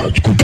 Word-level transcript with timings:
Sádico 0.00 0.39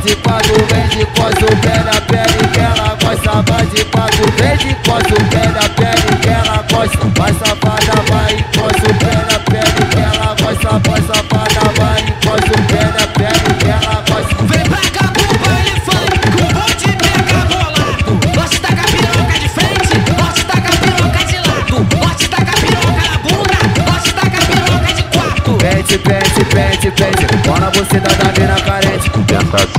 Bate 0.00 0.16
quatro, 0.16 0.54
vem 0.70 0.88
de 0.88 1.04
costa, 1.12 1.44
o 1.44 1.56
pé 1.58 1.76
na 1.84 2.00
pele 2.00 2.48
que 2.54 2.60
ela 2.60 2.96
gosta. 3.04 3.42
Bate 3.42 3.84
quatro, 3.84 4.24
vem 4.38 4.56
de 4.56 4.70
o 4.70 5.24
pé 5.28 5.46
na 5.52 5.68
pele 5.76 6.16
que 6.22 6.28
ela 6.30 6.64
gosta. 6.72 7.06
Vai 7.18 7.32
safada, 7.34 7.96
vai 8.08 8.32
encosta 8.32 8.90
o 8.90 8.94
pé 8.94 9.14
na 9.30 9.38
pele 9.40 9.82
que 9.90 9.98
ela 10.00 10.34
gosta. 10.40 10.78
Vai 10.88 11.02
safada, 11.02 11.64
vai 11.76 12.00
encosta 12.00 12.50
o 12.50 12.62
pé 12.64 12.82
na 12.96 13.06
pele 13.08 13.50
que 13.58 13.68
ela 13.68 14.02
gosta. 14.08 14.42
Vem 14.44 14.64
pra 14.64 14.80
cá 14.90 15.12
pro 15.12 15.38
baile 15.38 15.74
funk, 15.84 16.18
com 16.30 16.44
o 16.44 16.50
bonde 16.54 16.90
pega 16.96 17.40
bolado. 17.50 18.12
Gosta 18.34 18.74
da 18.74 18.82
piroca 18.82 19.38
de 19.38 19.48
frente, 19.50 19.92
gosta 20.16 20.44
da 20.46 20.70
piroca 20.80 21.24
de 21.26 21.36
lado. 21.46 21.76
Gosta 21.98 22.36
da 22.42 22.52
piroca 22.52 23.02
na 23.04 23.18
bunda, 23.18 23.58
gosta 23.84 24.12
da 24.14 24.40
piroca 24.48 24.94
de 24.94 25.02
quatro. 25.02 25.52
Pente, 25.58 25.98
pente, 25.98 26.44
pente, 26.54 26.90
pente. 26.90 27.36
Bora 27.46 27.70
você 27.74 28.00
da 28.00 28.08
da 28.14 28.40
mina 28.40 28.54
carente. 28.62 29.10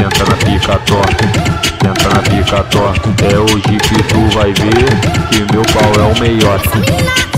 Na 0.02 0.10
pica 0.72 0.80
torta, 0.86 1.28
senta 1.82 2.10
na 2.10 2.22
pica 2.22 2.64
torta. 2.66 3.10
É 3.26 3.38
hoje 3.38 3.62
que 3.62 4.04
tu 4.04 4.38
vai 4.38 4.54
ver 4.54 4.90
que 5.30 5.54
meu 5.54 5.64
pau 5.74 5.92
é 6.00 6.14
o 6.14 6.20
melhor. 6.20 7.31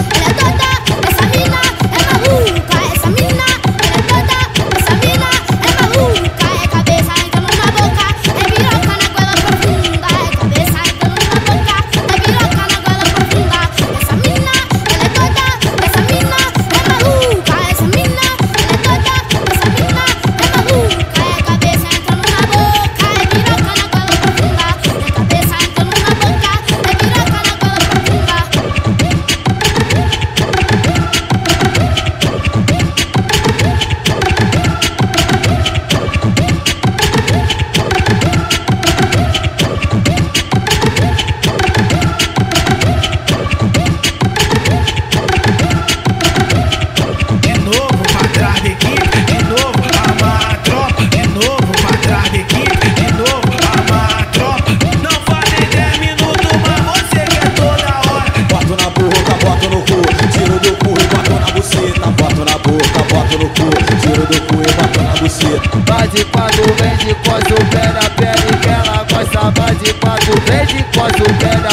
Costa, 71.23 71.72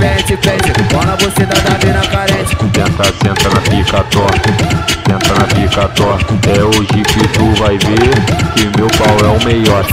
pente, 0.00 0.36
pente. 0.38 0.72
Bora 0.92 1.16
você 1.16 1.44
da 1.46 1.54
da 1.60 1.78
mina 1.86 2.00
carente. 2.08 2.56
Senta, 2.56 3.04
senta 3.04 3.48
na 3.54 3.60
pica 3.60 4.02
torta, 4.04 4.50
senta 5.06 5.34
na 5.34 5.46
pica 5.46 5.88
torta. 5.88 6.50
É 6.50 6.64
hoje 6.64 7.02
que 7.04 7.28
tu 7.28 7.62
vai 7.62 7.78
ver 7.78 8.10
que 8.54 8.78
meu 8.78 8.88
pau 8.88 9.16
é 9.24 9.38
o 9.38 9.44
melhor. 9.44 9.84